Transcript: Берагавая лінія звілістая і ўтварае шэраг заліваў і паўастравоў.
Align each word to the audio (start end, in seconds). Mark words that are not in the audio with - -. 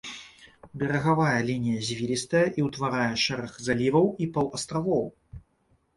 Берагавая 0.83 1.35
лінія 1.49 1.83
звілістая 1.89 2.43
і 2.61 2.65
ўтварае 2.69 3.13
шэраг 3.27 3.53
заліваў 3.69 4.11
і 4.25 4.33
паўастравоў. 4.39 5.05